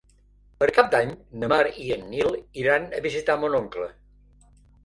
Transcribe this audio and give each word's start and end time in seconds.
Per 0.63 0.67
Cap 0.77 0.87
d'Any 0.95 1.11
na 1.43 1.49
Mar 1.53 1.59
i 1.83 1.85
en 1.97 2.09
Nil 2.15 2.31
iran 2.63 2.91
a 3.01 3.03
visitar 3.07 3.37
mon 3.45 3.59
oncle. 3.63 3.91